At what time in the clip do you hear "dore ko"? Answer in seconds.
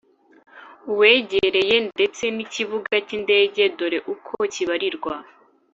3.77-4.35